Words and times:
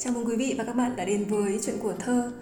Chào 0.00 0.12
mừng 0.12 0.26
quý 0.26 0.36
vị 0.36 0.54
và 0.58 0.64
các 0.64 0.72
bạn 0.72 0.96
đã 0.96 1.04
đến 1.04 1.24
với 1.24 1.58
chuyện 1.62 1.76
của 1.82 1.92
thơ 1.98 2.32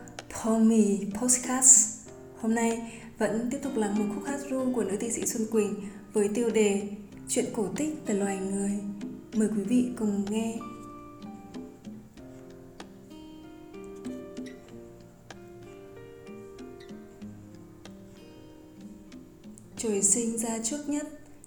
Tommy 0.44 0.98
Postcast. 1.20 2.08
Hôm 2.40 2.54
nay 2.54 2.92
vẫn 3.18 3.48
tiếp 3.50 3.58
tục 3.62 3.72
là 3.76 3.90
một 3.90 4.04
khúc 4.14 4.24
hát 4.24 4.40
ru 4.50 4.72
của 4.74 4.84
nữ 4.84 4.96
thi 5.00 5.10
sĩ 5.10 5.26
Xuân 5.26 5.46
Quỳnh 5.50 5.74
với 6.12 6.28
tiêu 6.34 6.50
đề 6.50 6.82
Chuyện 7.28 7.44
cổ 7.56 7.66
tích 7.76 7.94
về 8.06 8.14
loài 8.14 8.38
người. 8.38 8.70
Mời 9.34 9.48
quý 9.48 9.62
vị 9.62 9.88
cùng 9.98 10.24
nghe. 10.30 10.58
Trời 19.76 20.02
sinh 20.02 20.38
ra 20.38 20.58
trước 20.64 20.88
nhất, 20.88 21.06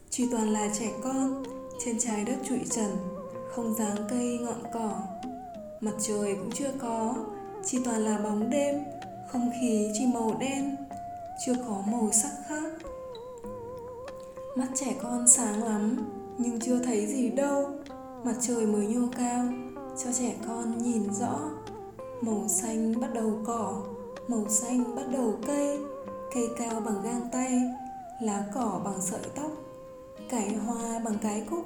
chỉ 0.09 0.25
toàn 0.31 0.49
là 0.49 0.69
trẻ 0.79 0.91
con, 1.03 1.43
trên 1.85 1.99
trái 1.99 2.25
đất 2.25 2.37
trụi 2.49 2.59
trần, 2.69 2.89
không 3.51 3.75
dáng 3.75 3.97
cây 4.09 4.37
ngọn 4.41 4.63
cỏ. 4.73 5.18
Mặt 5.81 5.91
trời 5.99 6.35
cũng 6.35 6.51
chưa 6.51 6.71
có, 6.79 7.15
chỉ 7.65 7.83
toàn 7.85 8.05
là 8.05 8.17
bóng 8.17 8.49
đêm, 8.49 8.75
không 9.27 9.51
khí 9.61 9.91
chỉ 9.93 10.05
màu 10.13 10.35
đen, 10.39 10.75
chưa 11.45 11.53
có 11.67 11.83
màu 11.91 12.09
sắc 12.11 12.31
khác. 12.47 12.73
Mắt 14.55 14.67
trẻ 14.75 14.95
con 15.01 15.27
sáng 15.27 15.63
lắm, 15.63 15.97
nhưng 16.37 16.59
chưa 16.59 16.79
thấy 16.79 17.07
gì 17.07 17.29
đâu. 17.29 17.69
Mặt 18.23 18.35
trời 18.41 18.65
mới 18.65 18.87
nhô 18.87 19.07
cao, 19.17 19.45
cho 20.03 20.13
trẻ 20.13 20.35
con 20.47 20.83
nhìn 20.83 21.13
rõ. 21.13 21.39
Màu 22.21 22.47
xanh 22.47 22.99
bắt 23.01 23.13
đầu 23.13 23.39
cỏ, 23.45 23.83
màu 24.27 24.45
xanh 24.49 24.95
bắt 24.95 25.05
đầu 25.11 25.33
cây, 25.47 25.79
cây 26.33 26.47
cao 26.57 26.81
bằng 26.81 27.01
gang 27.03 27.29
tay, 27.31 27.61
lá 28.21 28.43
cỏ 28.53 28.81
bằng 28.83 29.01
sợi 29.01 29.23
tóc, 29.35 29.51
cải 30.29 30.55
hoa 30.55 30.99
bằng 30.99 31.17
cái 31.21 31.43
cúc, 31.49 31.65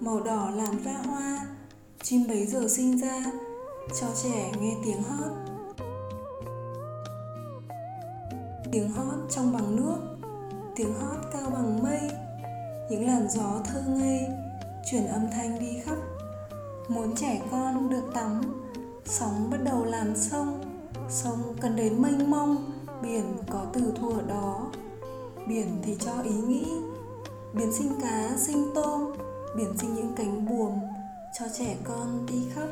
màu 0.00 0.20
đỏ 0.20 0.50
làm 0.50 0.82
ra 0.84 0.94
hoa, 1.04 1.46
chim 2.02 2.24
bấy 2.28 2.46
giờ 2.46 2.68
sinh 2.68 2.98
ra, 2.98 3.24
cho 4.00 4.06
trẻ 4.22 4.52
nghe 4.60 4.76
tiếng 4.84 5.02
hót. 5.02 5.32
Tiếng 8.72 8.92
hót 8.92 9.14
trong 9.30 9.52
bằng 9.52 9.76
nước, 9.76 9.98
tiếng 10.76 10.94
hót 10.94 11.18
cao 11.32 11.50
bằng 11.50 11.82
mây, 11.82 12.10
những 12.90 13.06
làn 13.06 13.28
gió 13.28 13.60
thơ 13.64 13.82
ngây, 13.88 14.20
chuyển 14.90 15.06
âm 15.06 15.30
thanh 15.32 15.60
đi 15.60 15.80
khắp. 15.84 15.96
Muốn 16.88 17.16
trẻ 17.16 17.42
con 17.50 17.90
được 17.90 18.10
tắm, 18.14 18.62
sóng 19.04 19.48
bắt 19.50 19.58
đầu 19.64 19.84
làm 19.84 20.16
sông, 20.16 20.60
sông 21.08 21.54
cần 21.60 21.76
đến 21.76 22.02
mênh 22.02 22.30
mông, 22.30 22.80
biển 23.02 23.24
có 23.50 23.66
từ 23.72 23.92
thuở 24.00 24.22
đó 24.28 24.70
biển 25.46 25.78
thì 25.82 25.96
cho 26.00 26.12
ý 26.22 26.30
nghĩ 26.30 26.66
biển 27.52 27.72
sinh 27.72 28.00
cá 28.02 28.30
sinh 28.36 28.70
tôm 28.74 29.12
biển 29.56 29.78
sinh 29.78 29.94
những 29.94 30.12
cánh 30.16 30.46
buồm 30.46 30.72
cho 31.38 31.46
trẻ 31.58 31.76
con 31.84 32.26
đi 32.26 32.42
khắp. 32.54 32.68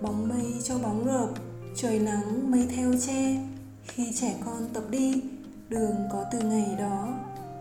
Bóng 0.00 0.28
mây 0.28 0.54
cho 0.64 0.78
bóng 0.78 1.04
rợp 1.04 1.28
trời 1.76 1.98
nắng 1.98 2.50
mây 2.50 2.66
theo 2.76 2.92
che. 3.06 3.36
Khi 3.84 4.12
trẻ 4.14 4.34
con 4.44 4.68
tập 4.72 4.84
đi, 4.90 5.22
đường 5.68 5.96
có 6.12 6.24
từ 6.32 6.40
ngày 6.40 6.76
đó. 6.78 7.08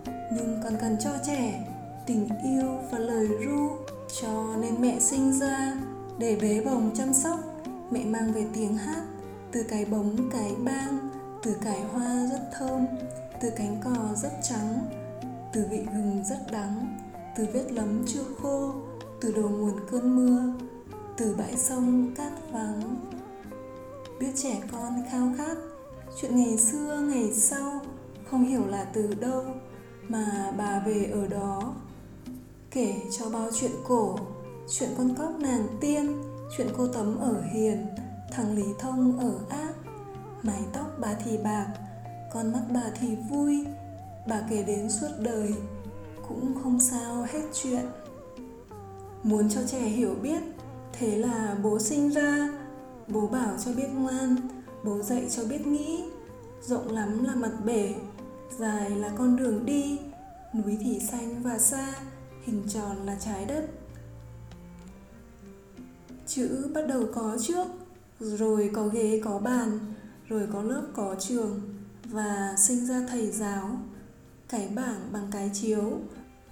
Nhưng 0.06 0.62
còn 0.64 0.74
cần 0.82 0.98
cho 1.00 1.10
trẻ 1.28 1.68
tình 2.08 2.30
yêu 2.44 2.80
và 2.92 3.00
lời 3.00 3.28
ru, 3.46 3.70
cho 4.22 4.56
nên 4.62 4.82
mẹ 4.82 5.00
sinh 5.00 5.40
ra 5.40 5.78
để 6.18 6.38
bế 6.42 6.62
bồng 6.66 6.92
chăm 6.96 7.14
sóc. 7.14 7.40
Mẹ 7.92 8.06
mang 8.06 8.34
về 8.34 8.46
tiếng 8.54 8.78
hát, 8.78 9.04
từ 9.52 9.64
cái 9.64 9.86
bóng, 9.86 10.30
cái 10.32 10.56
bang, 10.64 11.10
từ 11.44 11.56
cái 11.64 11.82
hoa 11.82 12.28
rất 12.32 12.50
thơm, 12.60 12.86
từ 13.42 13.50
cánh 13.50 13.82
cò 13.84 14.16
rất 14.16 14.32
trắng, 14.44 14.80
từ 15.54 15.66
vị 15.70 15.78
gừng 15.78 16.24
rất 16.26 16.52
đắng, 16.52 16.98
từ 17.38 17.48
vết 17.54 17.72
lấm 17.72 18.04
chưa 18.08 18.24
khô 18.42 18.74
từ 19.22 19.32
đầu 19.32 19.50
nguồn 19.50 19.80
cơn 19.92 20.16
mưa, 20.16 20.54
từ 21.18 21.36
bãi 21.38 21.58
sông 21.58 22.16
cát 22.16 22.32
vắng. 22.52 22.96
Biết 24.20 24.32
trẻ 24.36 24.62
con 24.72 24.94
khao 25.12 25.34
khát, 25.38 25.58
chuyện 26.22 26.36
ngày 26.36 26.58
xưa, 26.58 27.00
ngày 27.00 27.34
sau, 27.34 27.82
không 28.32 28.44
hiểu 28.44 28.68
là 28.68 28.84
từ 28.94 29.14
đâu 29.14 29.44
mà 30.08 30.54
bà 30.58 30.84
về 30.86 31.10
ở 31.14 31.28
đó. 31.28 31.74
Kể 32.72 33.02
cho 33.20 33.30
bao 33.30 33.50
chuyện 33.60 33.72
cổ, 33.88 34.16
chuyện 34.70 34.90
con 34.98 35.16
cóc 35.16 35.32
nàng 35.40 35.68
tiên, 35.82 36.24
chuyện 36.58 36.68
cô 36.78 36.88
tấm 36.88 37.18
ở 37.20 37.42
hiền, 37.54 37.88
thằng 38.32 38.56
lý 38.56 38.66
thông 38.80 39.20
ở 39.20 39.34
ác. 39.50 39.74
Mái 40.44 40.62
tóc 40.74 40.88
bà 41.00 41.14
thì 41.26 41.38
bạc, 41.38 41.74
con 42.34 42.52
mắt 42.54 42.62
bà 42.74 42.84
thì 43.00 43.16
vui, 43.30 43.66
bà 44.28 44.42
kể 44.50 44.64
đến 44.64 44.90
suốt 44.90 45.10
đời, 45.20 45.54
cũng 46.28 46.54
không 46.64 46.80
sao 46.80 47.26
hết 47.32 47.42
chuyện 47.64 47.86
muốn 49.24 49.50
cho 49.50 49.62
trẻ 49.68 49.80
hiểu 49.80 50.16
biết. 50.22 50.42
Thế 50.94 51.18
là 51.18 51.56
bố 51.64 51.80
sinh 51.80 52.10
ra, 52.10 52.50
bố 53.08 53.28
bảo 53.28 53.58
cho 53.66 53.74
biết 53.74 53.88
ngoan, 53.94 54.36
bố 54.84 55.02
dạy 55.02 55.28
cho 55.30 55.44
biết 55.44 55.68
nghĩ. 55.68 56.04
Rộng 56.62 56.92
lắm 56.92 57.24
là 57.24 57.36
mặt 57.36 57.52
bể, 57.66 57.96
dài 58.60 58.90
là 58.90 59.10
con 59.18 59.36
đường 59.36 59.66
đi. 59.66 60.00
Núi 60.54 60.78
thì 60.82 61.00
xanh 61.00 61.44
và 61.44 61.58
xa, 61.58 61.94
hình 62.44 62.64
tròn 62.70 63.06
là 63.06 63.18
trái 63.20 63.46
đất. 63.46 63.70
Chữ 66.28 66.72
bắt 66.74 66.82
đầu 66.88 67.06
có 67.14 67.38
trước, 67.42 67.68
rồi 68.20 68.72
có 68.74 68.88
ghế, 68.88 69.22
có 69.24 69.40
bàn, 69.40 69.80
rồi 70.28 70.48
có 70.54 70.62
lớp, 70.62 70.84
có 70.94 71.16
trường 71.20 71.62
và 72.04 72.56
sinh 72.58 72.86
ra 72.86 73.06
thầy 73.10 73.32
giáo. 73.32 73.70
Cái 74.50 74.68
bảng 74.76 75.10
bằng 75.12 75.28
cái 75.32 75.52
chiếu, 75.54 76.00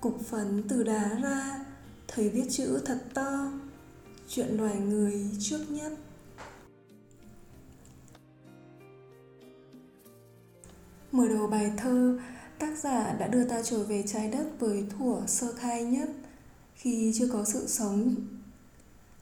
cục 0.01 0.21
phấn 0.25 0.63
từ 0.69 0.83
đá 0.83 1.17
ra 1.23 1.65
thầy 2.11 2.29
viết 2.29 2.45
chữ 2.49 2.81
thật 2.85 3.03
to, 3.13 3.51
chuyện 4.29 4.47
loài 4.57 4.75
người 4.79 5.29
trước 5.39 5.59
nhất. 5.69 5.93
Mở 11.11 11.27
đầu 11.27 11.47
bài 11.47 11.71
thơ, 11.77 12.19
tác 12.59 12.77
giả 12.77 13.13
đã 13.19 13.27
đưa 13.27 13.43
ta 13.43 13.61
trở 13.63 13.83
về 13.83 14.03
trái 14.07 14.29
đất 14.29 14.47
với 14.59 14.85
thủa 14.89 15.21
sơ 15.27 15.53
khai 15.53 15.83
nhất, 15.83 16.09
khi 16.75 17.13
chưa 17.15 17.27
có 17.27 17.45
sự 17.45 17.67
sống, 17.67 18.15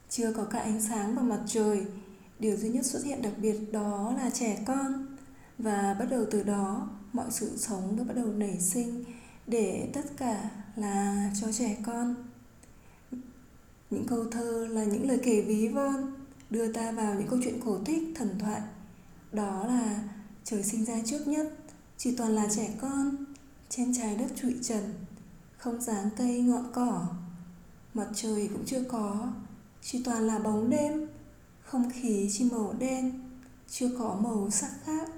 chưa 0.10 0.34
có 0.34 0.44
cả 0.44 0.60
ánh 0.60 0.82
sáng 0.82 1.16
và 1.16 1.22
mặt 1.22 1.40
trời. 1.48 1.86
Điều 2.40 2.58
duy 2.58 2.70
nhất 2.70 2.86
xuất 2.86 3.04
hiện 3.04 3.22
đặc 3.22 3.34
biệt 3.38 3.58
đó 3.72 4.14
là 4.18 4.30
trẻ 4.30 4.64
con, 4.66 5.18
và 5.58 5.96
bắt 6.00 6.06
đầu 6.10 6.26
từ 6.32 6.44
đó, 6.44 6.90
mọi 7.14 7.26
sự 7.30 7.58
sống 7.58 7.98
đã 7.98 8.04
bắt 8.04 8.14
đầu 8.16 8.26
nảy 8.26 8.60
sinh 8.60 9.04
để 9.48 9.90
tất 9.94 10.18
cả 10.18 10.50
là 10.76 11.32
cho 11.42 11.52
trẻ 11.52 11.78
con 11.86 12.16
những 13.90 14.06
câu 14.06 14.26
thơ 14.32 14.68
là 14.72 14.84
những 14.84 15.08
lời 15.08 15.20
kể 15.24 15.42
ví 15.42 15.68
von, 15.68 16.14
đưa 16.50 16.74
ta 16.74 16.92
vào 16.92 17.16
những 17.16 17.28
câu 17.28 17.40
chuyện 17.44 17.60
cổ 17.66 17.78
tích, 17.86 18.04
thần 18.16 18.40
thoại. 18.40 18.62
Đó 19.32 19.68
là 19.68 20.00
trời 20.44 20.64
sinh 20.64 20.86
ra 20.86 20.96
trước 21.06 21.28
nhất, 21.28 21.54
chỉ 21.98 22.16
toàn 22.16 22.36
là 22.36 22.48
trẻ 22.56 22.70
con, 22.82 23.26
trên 23.70 23.94
trái 23.98 24.16
đất 24.16 24.28
trụi 24.42 24.56
trần, 24.62 24.94
không 25.58 25.82
dáng 25.82 26.10
cây 26.18 26.42
ngọn 26.42 26.72
cỏ. 26.74 27.08
Mặt 27.94 28.08
trời 28.16 28.50
cũng 28.54 28.66
chưa 28.66 28.84
có, 28.84 29.34
chỉ 29.82 30.04
toàn 30.04 30.28
là 30.28 30.40
bóng 30.40 30.70
đêm, 30.70 31.08
không 31.62 31.92
khí 31.94 32.30
chỉ 32.32 32.50
màu 32.52 32.74
đen, 32.80 33.24
chưa 33.70 33.90
có 34.00 34.20
màu 34.22 34.50
sắc 34.50 34.72
khác. 34.86 35.10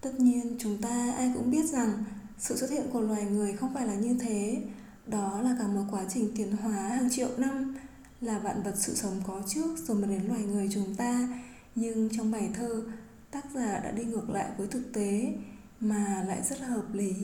Tất 0.00 0.20
nhiên, 0.20 0.56
chúng 0.58 0.82
ta 0.82 1.12
ai 1.16 1.32
cũng 1.34 1.50
biết 1.50 1.64
rằng 1.64 2.04
sự 2.38 2.56
xuất 2.56 2.70
hiện 2.70 2.86
của 2.92 3.00
loài 3.00 3.24
người 3.24 3.52
không 3.56 3.74
phải 3.74 3.86
là 3.86 3.94
như 3.94 4.16
thế 4.20 4.62
đó 5.06 5.40
là 5.42 5.56
cả 5.58 5.66
một 5.66 5.82
quá 5.90 6.04
trình 6.14 6.30
tiến 6.36 6.56
hóa 6.56 6.72
hàng 6.72 7.10
triệu 7.10 7.28
năm 7.38 7.76
là 8.20 8.38
vạn 8.38 8.62
vật 8.62 8.74
sự 8.76 8.94
sống 8.94 9.22
có 9.26 9.42
trước 9.46 9.78
rồi 9.86 9.96
mới 9.96 10.08
đến 10.10 10.26
loài 10.28 10.42
người 10.42 10.68
chúng 10.74 10.94
ta. 10.94 11.28
Nhưng 11.74 12.08
trong 12.16 12.30
bài 12.30 12.50
thơ, 12.54 12.82
tác 13.30 13.44
giả 13.54 13.80
đã 13.84 13.90
đi 13.90 14.04
ngược 14.04 14.30
lại 14.30 14.50
với 14.58 14.66
thực 14.66 14.92
tế 14.92 15.34
mà 15.80 16.24
lại 16.28 16.42
rất 16.48 16.60
là 16.60 16.66
hợp 16.66 16.94
lý. 16.94 17.14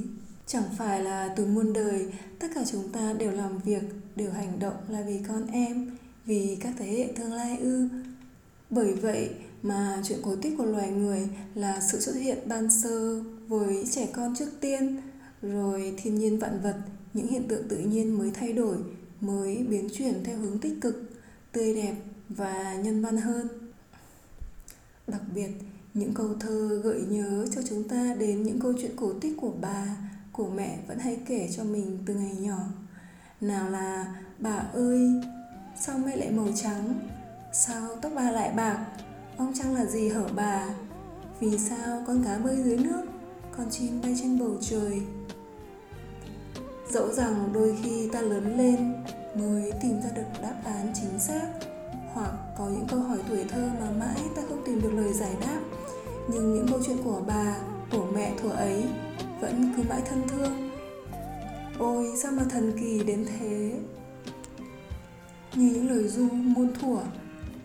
Chẳng 0.46 0.64
phải 0.76 1.02
là 1.02 1.34
từ 1.36 1.46
muôn 1.46 1.72
đời, 1.72 2.12
tất 2.38 2.48
cả 2.54 2.64
chúng 2.70 2.92
ta 2.92 3.12
đều 3.12 3.30
làm 3.30 3.58
việc, 3.58 3.82
đều 4.16 4.30
hành 4.30 4.58
động 4.58 4.76
là 4.88 5.02
vì 5.02 5.20
con 5.28 5.46
em, 5.46 5.96
vì 6.24 6.58
các 6.60 6.74
thế 6.78 6.86
hệ 6.86 7.12
tương 7.16 7.32
lai 7.32 7.58
ư. 7.58 7.88
Bởi 8.70 8.94
vậy 8.94 9.30
mà 9.62 10.02
chuyện 10.04 10.18
cổ 10.22 10.36
tích 10.36 10.54
của 10.58 10.64
loài 10.64 10.90
người 10.90 11.28
là 11.54 11.80
sự 11.80 12.00
xuất 12.00 12.16
hiện 12.16 12.38
ban 12.46 12.70
sơ 12.70 13.22
với 13.48 13.84
trẻ 13.90 14.08
con 14.12 14.34
trước 14.38 14.50
tiên, 14.60 15.00
rồi 15.42 15.94
thiên 16.02 16.14
nhiên 16.14 16.38
vạn 16.38 16.60
vật 16.62 16.76
những 17.14 17.28
hiện 17.28 17.48
tượng 17.48 17.68
tự 17.68 17.78
nhiên 17.78 18.18
mới 18.18 18.30
thay 18.30 18.52
đổi, 18.52 18.76
mới 19.20 19.56
biến 19.68 19.88
chuyển 19.94 20.24
theo 20.24 20.38
hướng 20.38 20.58
tích 20.58 20.80
cực, 20.80 21.10
tươi 21.52 21.74
đẹp 21.74 21.94
và 22.28 22.74
nhân 22.74 23.02
văn 23.02 23.16
hơn. 23.16 23.48
Đặc 25.06 25.22
biệt, 25.34 25.50
những 25.94 26.14
câu 26.14 26.34
thơ 26.40 26.80
gợi 26.84 27.00
nhớ 27.08 27.46
cho 27.54 27.60
chúng 27.68 27.88
ta 27.88 28.14
đến 28.18 28.42
những 28.42 28.60
câu 28.60 28.72
chuyện 28.80 28.96
cổ 28.96 29.12
tích 29.12 29.36
của 29.40 29.52
bà, 29.60 29.96
của 30.32 30.50
mẹ 30.50 30.78
vẫn 30.86 30.98
hay 30.98 31.18
kể 31.26 31.48
cho 31.56 31.64
mình 31.64 31.98
từ 32.06 32.14
ngày 32.14 32.36
nhỏ. 32.40 32.58
Nào 33.40 33.70
là, 33.70 34.14
bà 34.38 34.56
ơi, 34.72 35.10
sao 35.80 35.98
mẹ 35.98 36.16
lại 36.16 36.30
màu 36.30 36.48
trắng? 36.56 37.08
Sao 37.52 37.96
tóc 38.02 38.12
bà 38.14 38.30
lại 38.30 38.52
bạc? 38.56 38.86
Ông 39.36 39.52
trăng 39.54 39.74
là 39.74 39.86
gì 39.86 40.08
hở 40.08 40.28
bà? 40.36 40.68
Vì 41.40 41.58
sao 41.58 42.02
con 42.06 42.24
cá 42.24 42.38
bơi 42.38 42.56
dưới 42.62 42.78
nước, 42.78 43.02
Con 43.56 43.70
chim 43.70 44.00
bay 44.02 44.16
trên 44.22 44.38
bầu 44.38 44.56
trời? 44.60 45.02
Dẫu 46.90 47.12
rằng 47.12 47.50
đôi 47.52 47.76
khi 47.82 48.08
ta 48.12 48.20
lớn 48.20 48.56
lên 48.58 48.94
Mới 49.34 49.72
tìm 49.82 50.00
ra 50.02 50.08
được 50.16 50.40
đáp 50.42 50.54
án 50.64 50.92
chính 50.94 51.18
xác, 51.18 51.46
hoặc 52.12 52.32
có 52.58 52.68
những 52.68 52.86
câu 52.88 53.00
hỏi 53.00 53.18
tuổi 53.28 53.44
thơ 53.48 53.70
mà 53.80 53.90
mãi 53.90 54.20
ta 54.36 54.42
không 54.48 54.62
tìm 54.66 54.82
được 54.82 54.92
lời 54.92 55.12
giải 55.12 55.36
đáp. 55.40 55.60
Nhưng 56.28 56.54
những 56.54 56.66
câu 56.70 56.80
chuyện 56.86 56.96
của 57.04 57.22
bà, 57.26 57.56
của 57.92 58.06
mẹ 58.14 58.34
thuở 58.42 58.50
ấy 58.50 58.84
vẫn 59.40 59.72
cứ 59.76 59.82
mãi 59.88 60.02
thân 60.08 60.22
thương. 60.28 60.70
Ôi, 61.78 62.12
sao 62.22 62.32
mà 62.32 62.44
thần 62.50 62.72
kỳ 62.80 63.04
đến 63.04 63.26
thế? 63.38 63.72
Như 65.54 65.70
những 65.70 65.90
lời 65.90 66.08
du 66.08 66.28
muôn 66.32 66.74
thuở, 66.80 67.00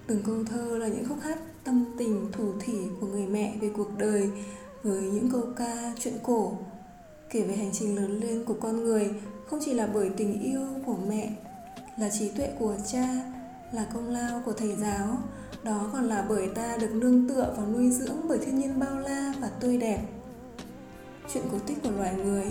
từng 0.08 0.24
câu 0.26 0.44
thơ 0.44 0.78
là 0.78 0.88
những 0.88 1.06
khúc 1.10 1.18
hát 1.22 1.38
tâm 1.64 1.86
tình 1.98 2.32
thủ 2.32 2.54
thỉ 2.60 2.78
của 3.02 3.08
người 3.08 3.28
mẹ 3.28 3.54
về 3.62 3.70
cuộc 3.78 3.98
đời 3.98 4.30
với 4.84 5.02
những 5.02 5.30
câu 5.32 5.44
ca, 5.56 5.94
chuyện 6.00 6.14
cổ 6.24 6.58
kể 7.34 7.42
về 7.42 7.56
hành 7.56 7.72
trình 7.74 7.96
lớn 7.96 8.20
lên 8.20 8.46
của 8.46 8.56
con 8.62 8.84
người, 8.84 9.10
không 9.46 9.60
chỉ 9.66 9.74
là 9.74 9.88
bởi 9.88 10.10
tình 10.18 10.42
yêu 10.42 10.62
của 10.86 10.98
mẹ, 11.08 11.30
là 11.98 12.10
trí 12.10 12.30
tuệ 12.30 12.50
của 12.60 12.76
cha, 12.92 13.08
là 13.72 13.86
công 13.94 14.10
lao 14.10 14.42
của 14.46 14.54
thầy 14.54 14.76
giáo, 14.76 15.18
đó 15.64 15.90
còn 15.94 16.04
là 16.04 16.26
bởi 16.30 16.48
ta 16.56 16.78
được 16.78 16.94
nương 16.94 17.30
tựa 17.30 17.54
và 17.58 17.66
nuôi 17.66 17.90
dưỡng 17.90 18.28
bởi 18.28 18.38
thiên 18.38 18.60
nhiên 18.60 18.80
bao 18.80 19.00
la 19.00 19.34
và 19.42 19.50
tươi 19.60 19.78
đẹp. 19.78 20.00
Chuyện 21.34 21.44
cổ 21.52 21.58
tích 21.68 21.78
của 21.84 21.92
loài 21.92 22.16
người 22.16 22.46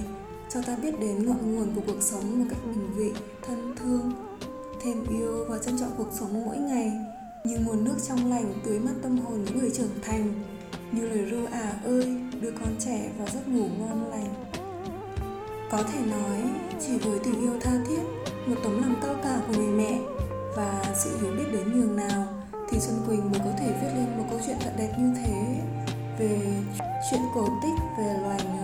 cho 0.50 0.62
ta 0.62 0.76
biết 0.76 1.00
đến 1.00 1.26
ngọn 1.26 1.54
nguồn 1.54 1.74
của 1.74 1.82
cuộc 1.86 2.02
sống 2.02 2.38
một 2.38 2.44
cách 2.50 2.60
bình 2.64 2.90
vị, 2.96 3.12
thân 3.46 3.74
thương, 3.76 4.12
thêm 4.82 5.06
yêu 5.10 5.44
và 5.48 5.58
trân 5.58 5.78
trọng 5.78 5.90
cuộc 5.96 6.08
sống 6.12 6.44
mỗi 6.46 6.56
ngày, 6.56 6.92
như 7.44 7.58
nguồn 7.66 7.84
nước 7.84 7.96
trong 8.08 8.30
lành 8.30 8.52
tưới 8.64 8.78
mát 8.78 8.94
tâm 9.02 9.18
hồn 9.18 9.44
những 9.44 9.58
người 9.58 9.70
trưởng 9.70 10.00
thành, 10.02 10.32
như 10.92 11.08
lời 11.08 11.24
ru 11.30 11.46
à 11.52 11.80
ơi 11.84 12.16
đưa 12.40 12.50
con 12.50 12.76
trẻ 12.78 13.10
vào 13.18 13.28
giấc 13.34 13.48
ngủ 13.48 13.68
ngon 13.78 14.10
lành 14.10 14.61
có 15.72 15.82
thể 15.82 15.98
nói, 16.10 16.42
chỉ 16.80 16.98
với 16.98 17.18
tình 17.18 17.40
yêu 17.40 17.52
tha 17.60 17.70
thiết, 17.88 18.02
một 18.46 18.56
tấm 18.62 18.82
lòng 18.82 18.94
cao 19.02 19.14
cả 19.24 19.40
của 19.46 19.54
người 19.56 19.66
mẹ 19.66 19.98
và 20.56 20.84
sự 20.94 21.18
hiểu 21.20 21.32
biết 21.36 21.44
đến 21.52 21.72
nhường 21.72 21.96
nào 21.96 22.26
thì 22.70 22.78
xuân 22.80 22.96
quỳnh 23.06 23.30
mới 23.30 23.40
có 23.44 23.50
thể 23.58 23.66
viết 23.66 23.88
lên 23.94 24.18
một 24.18 24.24
câu 24.30 24.40
chuyện 24.46 24.56
thật 24.60 24.72
đẹp 24.78 24.94
như 24.98 25.14
thế 25.16 25.60
về 26.18 26.40
chuyện 27.10 27.20
cổ 27.34 27.48
tích 27.62 27.82
về 27.98 28.18
loài 28.22 28.40
người. 28.44 28.61